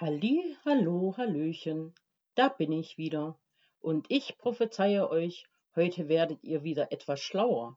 [0.00, 1.92] Halli, hallo, hallöchen,
[2.36, 3.36] da bin ich wieder.
[3.80, 7.76] Und ich prophezeie euch, heute werdet ihr wieder etwas schlauer.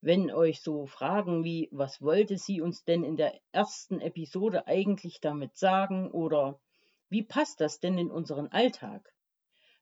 [0.00, 5.20] Wenn euch so Fragen wie, was wollte sie uns denn in der ersten Episode eigentlich
[5.20, 6.60] damit sagen oder
[7.08, 9.12] wie passt das denn in unseren Alltag?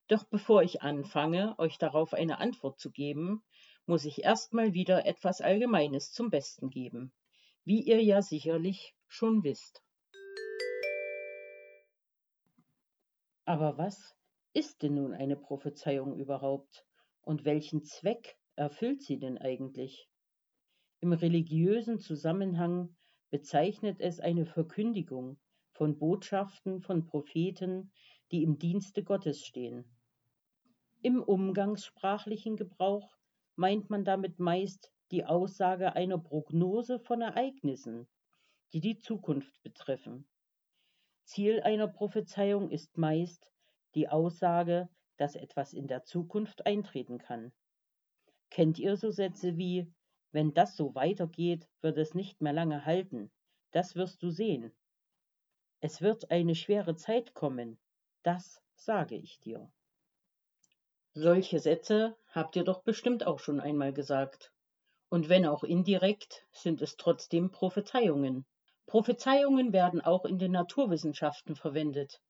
[0.08, 3.42] Doch bevor ich anfange, euch darauf eine Antwort zu geben,
[3.84, 7.12] muss ich erstmal wieder etwas Allgemeines zum Besten geben,
[7.66, 9.82] wie ihr ja sicherlich schon wisst.
[13.48, 14.16] Aber was
[14.54, 16.84] ist denn nun eine Prophezeiung überhaupt
[17.22, 20.10] und welchen Zweck erfüllt sie denn eigentlich?
[20.98, 22.96] Im religiösen Zusammenhang
[23.30, 25.38] bezeichnet es eine Verkündigung
[25.70, 27.92] von Botschaften von Propheten,
[28.32, 29.84] die im Dienste Gottes stehen.
[31.02, 33.16] Im umgangssprachlichen Gebrauch
[33.54, 38.08] meint man damit meist die Aussage einer Prognose von Ereignissen,
[38.72, 40.26] die die Zukunft betreffen.
[41.26, 43.52] Ziel einer Prophezeiung ist meist
[43.94, 47.52] die Aussage, dass etwas in der Zukunft eintreten kann.
[48.48, 49.92] Kennt ihr so Sätze wie
[50.30, 53.32] Wenn das so weitergeht, wird es nicht mehr lange halten.
[53.72, 54.72] Das wirst du sehen.
[55.80, 57.78] Es wird eine schwere Zeit kommen.
[58.22, 59.70] Das sage ich dir.
[61.12, 64.52] Solche Sätze habt ihr doch bestimmt auch schon einmal gesagt.
[65.08, 68.46] Und wenn auch indirekt, sind es trotzdem Prophezeiungen.
[68.86, 72.20] Prophezeiungen werden auch in den Naturwissenschaften verwendet.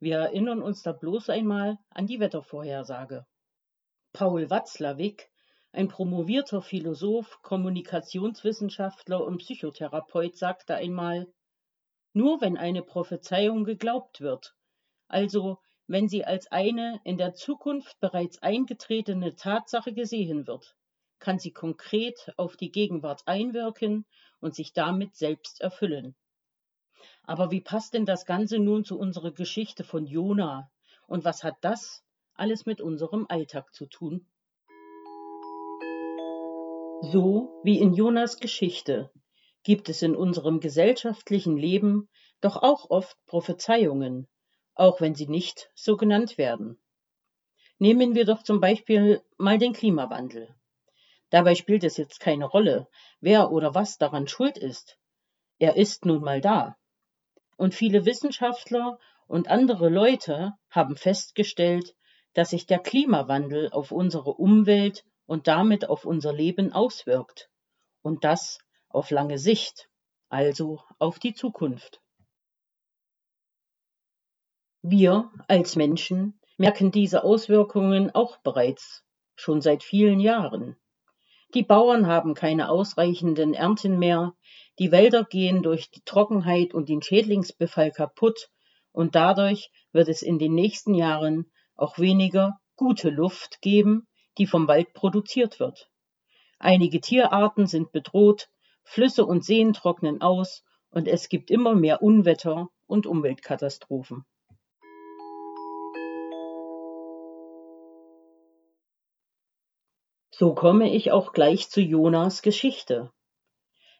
[0.00, 3.24] Wir erinnern uns da bloß einmal an die Wettervorhersage.
[4.12, 5.30] Paul Watzlawick,
[5.70, 11.32] ein promovierter Philosoph, Kommunikationswissenschaftler und Psychotherapeut, sagte einmal,
[12.12, 14.54] nur wenn eine Prophezeiung geglaubt wird,
[15.06, 20.74] also wenn sie als eine in der Zukunft bereits eingetretene Tatsache gesehen wird,
[21.22, 24.04] kann sie konkret auf die Gegenwart einwirken
[24.40, 26.16] und sich damit selbst erfüllen.
[27.22, 30.68] Aber wie passt denn das Ganze nun zu unserer Geschichte von Jona?
[31.06, 32.02] Und was hat das
[32.34, 34.26] alles mit unserem Alltag zu tun?
[37.12, 39.12] So wie in Jonas Geschichte
[39.62, 42.08] gibt es in unserem gesellschaftlichen Leben
[42.40, 44.26] doch auch oft Prophezeiungen,
[44.74, 46.82] auch wenn sie nicht so genannt werden.
[47.78, 50.52] Nehmen wir doch zum Beispiel mal den Klimawandel.
[51.32, 52.88] Dabei spielt es jetzt keine Rolle,
[53.20, 54.98] wer oder was daran schuld ist.
[55.58, 56.76] Er ist nun mal da.
[57.56, 58.98] Und viele Wissenschaftler
[59.28, 61.96] und andere Leute haben festgestellt,
[62.34, 67.48] dass sich der Klimawandel auf unsere Umwelt und damit auf unser Leben auswirkt.
[68.02, 68.58] Und das
[68.90, 69.88] auf lange Sicht,
[70.28, 72.02] also auf die Zukunft.
[74.82, 79.02] Wir als Menschen merken diese Auswirkungen auch bereits
[79.34, 80.76] schon seit vielen Jahren.
[81.54, 84.34] Die Bauern haben keine ausreichenden Ernten mehr,
[84.78, 88.48] die Wälder gehen durch die Trockenheit und den Schädlingsbefall kaputt
[88.90, 94.08] und dadurch wird es in den nächsten Jahren auch weniger gute Luft geben,
[94.38, 95.90] die vom Wald produziert wird.
[96.58, 98.48] Einige Tierarten sind bedroht,
[98.82, 104.24] Flüsse und Seen trocknen aus und es gibt immer mehr Unwetter und Umweltkatastrophen.
[110.42, 113.12] So komme ich auch gleich zu Jonas Geschichte.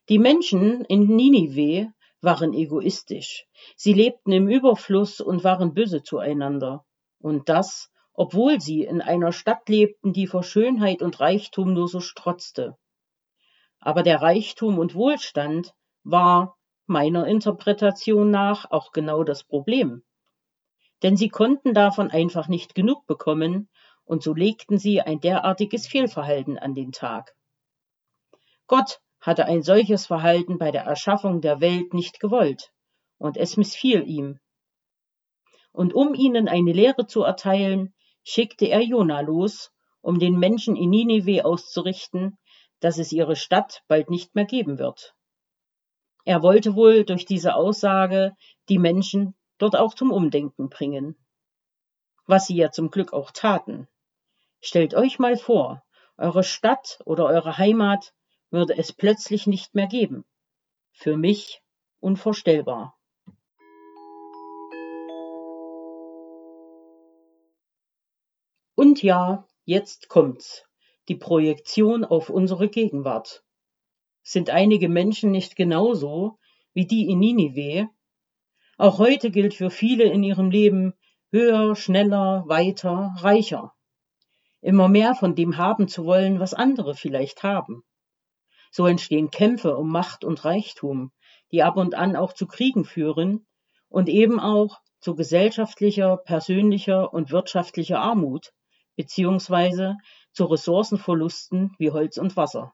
[0.08, 3.46] Die Menschen in Ninive waren egoistisch.
[3.76, 6.84] Sie lebten im Überfluss und waren böse zueinander.
[7.20, 12.00] Und das, obwohl sie in einer Stadt lebten, die vor Schönheit und Reichtum nur so
[12.00, 12.76] strotzte.
[13.78, 20.02] Aber der Reichtum und Wohlstand war meiner Interpretation nach auch genau das Problem.
[21.04, 23.68] Denn sie konnten davon einfach nicht genug bekommen
[24.04, 27.34] und so legten sie ein derartiges Fehlverhalten an den Tag.
[28.66, 32.72] Gott hatte ein solches Verhalten bei der Erschaffung der Welt nicht gewollt,
[33.18, 34.40] und es missfiel ihm.
[35.72, 40.90] Und um ihnen eine Lehre zu erteilen, schickte er Jona los, um den Menschen in
[40.90, 42.38] Ninive auszurichten,
[42.80, 45.14] dass es ihre Stadt bald nicht mehr geben wird.
[46.24, 48.36] Er wollte wohl durch diese Aussage
[48.68, 51.16] die Menschen dort auch zum Umdenken bringen.
[52.26, 53.88] Was sie ja zum Glück auch taten.
[54.64, 55.82] Stellt euch mal vor,
[56.16, 58.14] eure Stadt oder eure Heimat
[58.50, 60.24] würde es plötzlich nicht mehr geben.
[60.92, 61.64] Für mich
[61.98, 62.96] unvorstellbar.
[68.76, 70.64] Und ja, jetzt kommt's.
[71.08, 73.42] Die Projektion auf unsere Gegenwart.
[74.22, 76.38] Sind einige Menschen nicht genauso
[76.72, 77.88] wie die in Ninive?
[78.78, 80.94] Auch heute gilt für viele in ihrem Leben
[81.32, 83.74] höher, schneller, weiter, reicher
[84.62, 87.84] immer mehr von dem haben zu wollen, was andere vielleicht haben.
[88.70, 91.12] So entstehen Kämpfe um Macht und Reichtum,
[91.50, 93.46] die ab und an auch zu Kriegen führen
[93.88, 98.52] und eben auch zu gesellschaftlicher, persönlicher und wirtschaftlicher Armut
[98.96, 99.96] beziehungsweise
[100.32, 102.72] zu Ressourcenverlusten wie Holz und Wasser.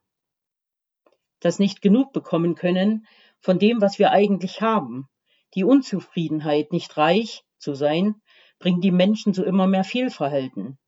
[1.40, 3.06] Das nicht genug bekommen können
[3.40, 5.08] von dem, was wir eigentlich haben,
[5.54, 8.20] die Unzufriedenheit, nicht reich zu sein,
[8.58, 10.78] bringt die Menschen zu immer mehr Fehlverhalten.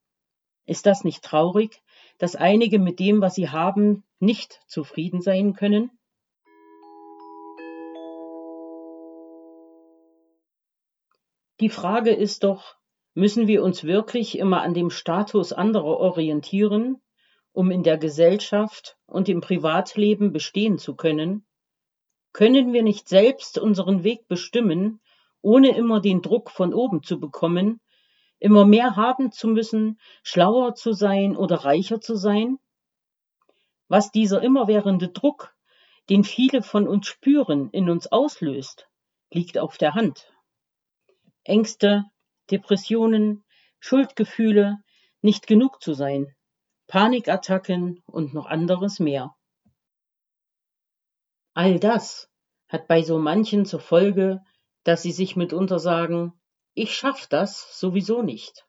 [0.66, 1.82] Ist das nicht traurig,
[2.18, 5.90] dass einige mit dem, was sie haben, nicht zufrieden sein können?
[11.60, 12.76] Die Frage ist doch,
[13.12, 17.02] müssen wir uns wirklich immer an dem Status anderer orientieren,
[17.52, 21.44] um in der Gesellschaft und im Privatleben bestehen zu können?
[22.32, 25.00] Können wir nicht selbst unseren Weg bestimmen,
[25.42, 27.80] ohne immer den Druck von oben zu bekommen,
[28.40, 32.58] immer mehr haben zu müssen, schlauer zu sein oder reicher zu sein?
[33.86, 35.54] Was dieser immerwährende Druck,
[36.08, 38.88] den viele von uns spüren, in uns auslöst,
[39.30, 40.32] liegt auf der Hand.
[41.44, 42.04] Ängste,
[42.50, 43.44] Depressionen,
[43.78, 44.78] Schuldgefühle,
[45.22, 46.34] nicht genug zu sein,
[46.86, 49.34] Panikattacken und noch anderes mehr.
[51.54, 52.30] All das
[52.68, 54.42] hat bei so manchen zur Folge,
[54.84, 56.39] dass sie sich mitunter sagen,
[56.74, 58.64] ich schaff das sowieso nicht.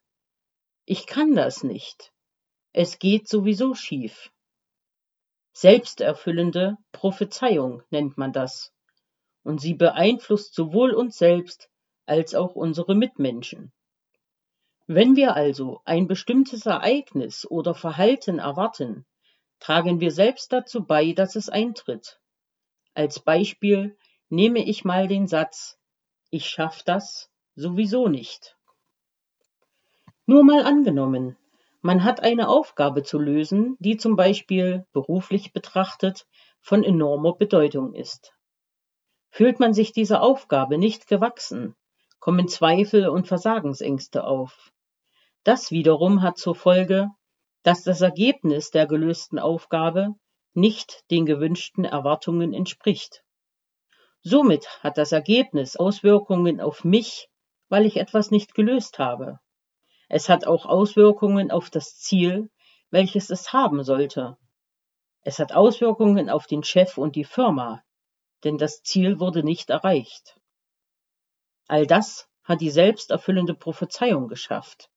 [0.84, 2.12] Ich kann das nicht.
[2.72, 4.32] Es geht sowieso schief.
[5.52, 8.72] Selbsterfüllende Prophezeiung nennt man das.
[9.44, 11.70] Und sie beeinflusst sowohl uns selbst
[12.06, 13.72] als auch unsere Mitmenschen.
[14.86, 19.06] Wenn wir also ein bestimmtes Ereignis oder Verhalten erwarten,
[19.60, 22.20] tragen wir selbst dazu bei, dass es eintritt.
[22.94, 23.96] Als Beispiel
[24.28, 25.78] nehme ich mal den Satz
[26.30, 28.56] Ich schaff das sowieso nicht.
[30.26, 31.36] Nur mal angenommen,
[31.80, 36.26] man hat eine Aufgabe zu lösen, die zum Beispiel beruflich betrachtet
[36.60, 38.32] von enormer Bedeutung ist.
[39.30, 41.74] Fühlt man sich dieser Aufgabe nicht gewachsen,
[42.20, 44.72] kommen Zweifel und Versagensängste auf.
[45.42, 47.10] Das wiederum hat zur Folge,
[47.64, 50.14] dass das Ergebnis der gelösten Aufgabe
[50.54, 53.24] nicht den gewünschten Erwartungen entspricht.
[54.22, 57.28] Somit hat das Ergebnis Auswirkungen auf mich,
[57.72, 59.40] weil ich etwas nicht gelöst habe.
[60.10, 62.50] Es hat auch Auswirkungen auf das Ziel,
[62.90, 64.36] welches es haben sollte.
[65.22, 67.82] Es hat Auswirkungen auf den Chef und die Firma,
[68.44, 70.38] denn das Ziel wurde nicht erreicht.
[71.66, 74.90] All das hat die selbsterfüllende Prophezeiung geschafft.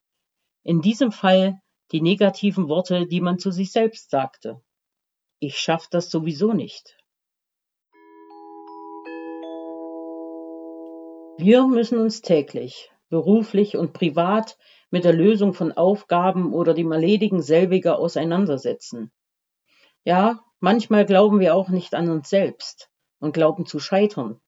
[0.61, 1.61] In diesem Fall
[1.93, 4.61] die negativen Worte, die man zu sich selbst sagte.
[5.39, 6.97] Ich schaff das sowieso nicht.
[11.37, 14.57] Wir müssen uns täglich, beruflich und privat
[14.89, 19.11] mit der Lösung von Aufgaben oder dem Erledigen selbiger auseinandersetzen.
[20.03, 22.89] Ja, manchmal glauben wir auch nicht an uns selbst
[23.19, 24.39] und glauben zu scheitern.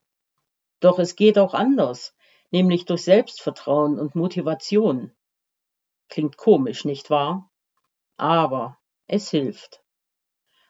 [0.80, 2.13] Doch es geht auch anders
[2.51, 5.12] nämlich durch Selbstvertrauen und Motivation.
[6.10, 7.50] Klingt komisch, nicht wahr?
[8.16, 9.83] Aber es hilft.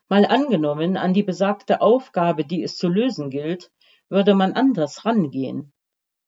[0.10, 3.72] Mal angenommen, an die besagte Aufgabe, die es zu lösen gilt,
[4.10, 5.74] würde man anders rangehen,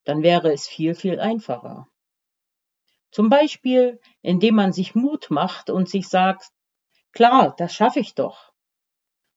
[0.10, 1.88] dann wäre es viel, viel einfacher.
[3.12, 6.50] Zum Beispiel, indem man sich Mut macht und sich sagt,
[7.12, 8.52] klar, das schaffe ich doch.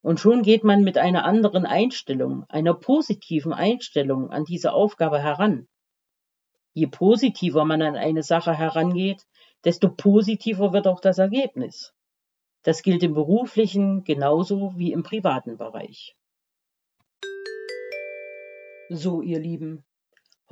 [0.01, 5.67] Und schon geht man mit einer anderen Einstellung, einer positiven Einstellung an diese Aufgabe heran.
[6.73, 9.27] Je positiver man an eine Sache herangeht,
[9.63, 11.93] desto positiver wird auch das Ergebnis.
[12.63, 16.15] Das gilt im beruflichen genauso wie im privaten Bereich.
[18.89, 19.85] So, ihr Lieben,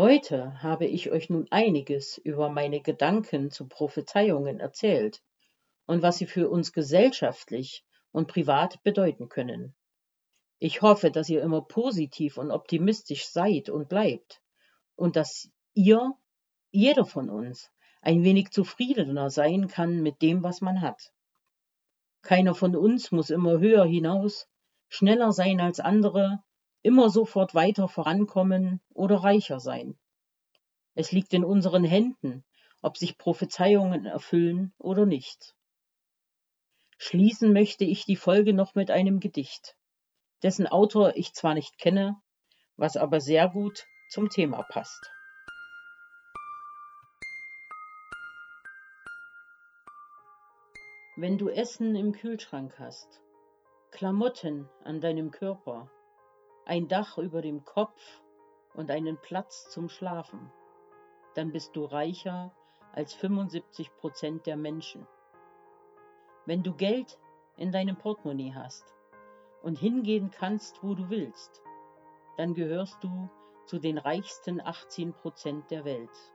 [0.01, 5.22] heute habe ich euch nun einiges über meine Gedanken zu Prophezeiungen erzählt
[5.86, 9.75] und was sie für uns gesellschaftlich und privat bedeuten können.
[10.58, 14.41] Ich hoffe, dass ihr immer positiv und optimistisch seid und bleibt
[14.96, 16.13] und dass ihr,
[16.72, 17.70] jeder von uns,
[18.01, 21.13] ein wenig zufriedener sein kann mit dem, was man hat.
[22.24, 24.48] Keiner von uns muss immer höher hinaus,
[24.89, 26.43] schneller sein als andere,
[26.84, 29.98] immer sofort weiter vorankommen oder reicher sein.
[30.94, 32.44] Es liegt in unseren Händen,
[32.82, 35.56] ob sich Prophezeiungen erfüllen oder nicht.
[36.98, 39.76] Schließen möchte ich die Folge noch mit einem Gedicht,
[40.44, 42.22] dessen Autor ich zwar nicht kenne,
[42.78, 45.12] was aber sehr gut zum Thema passt.
[51.18, 53.22] Wenn du Essen im Kühlschrank hast,
[53.92, 55.92] Klamotten an deinem Körper,
[56.65, 58.22] ein Dach über dem Kopf
[58.74, 60.51] und einen Platz zum Schlafen,
[61.36, 62.53] dann bist du reicher
[62.94, 65.08] als 75 Prozent der Menschen.
[66.46, 67.20] Wenn du Geld
[67.58, 68.94] in deinem Portemonnaie hast
[69.62, 71.62] und hingehen kannst, wo du willst,
[72.38, 73.30] dann gehörst du
[73.65, 76.34] zu den reichsten 18 Prozent der Welt.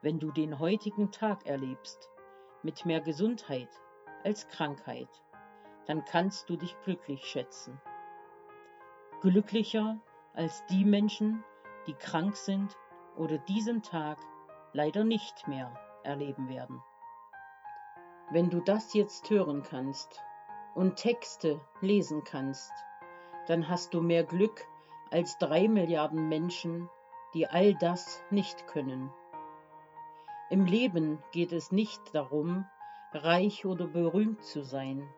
[0.00, 2.10] Wenn du den heutigen Tag erlebst
[2.62, 3.68] mit mehr Gesundheit
[4.24, 5.08] als Krankheit,
[5.86, 7.80] dann kannst du dich glücklich schätzen.
[9.22, 10.00] Glücklicher
[10.34, 11.44] als die Menschen,
[11.86, 12.76] die krank sind
[13.16, 14.18] oder diesen Tag
[14.72, 16.82] leider nicht mehr erleben werden.
[18.32, 20.20] Wenn du das jetzt hören kannst
[20.74, 22.72] und Texte lesen kannst,
[23.46, 24.66] dann hast du mehr Glück
[25.12, 26.90] als drei Milliarden Menschen,
[27.32, 29.08] die all das nicht können.
[30.50, 32.66] Im Leben geht es nicht darum,
[33.12, 35.08] reich oder berühmt zu sein,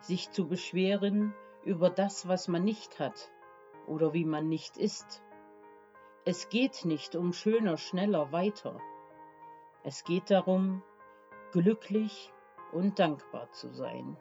[0.00, 3.30] sich zu beschweren über das, was man nicht hat
[3.86, 5.22] oder wie man nicht ist.
[6.24, 8.80] Es geht nicht um schöner, schneller, weiter.
[9.82, 10.82] Es geht darum,
[11.52, 12.32] glücklich
[12.72, 14.16] und dankbar zu sein.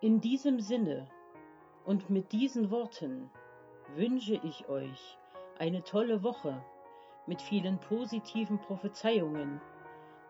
[0.00, 1.10] In diesem Sinne
[1.84, 3.30] und mit diesen Worten
[3.94, 5.18] wünsche ich euch
[5.58, 6.64] eine tolle Woche
[7.26, 9.60] mit vielen positiven Prophezeiungen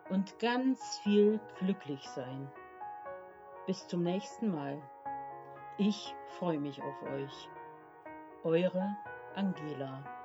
[0.09, 2.51] und ganz viel glücklich sein.
[3.65, 4.81] Bis zum nächsten Mal.
[5.79, 7.49] Ich freue mich auf euch.
[8.43, 8.97] Eure
[9.35, 10.16] Angela.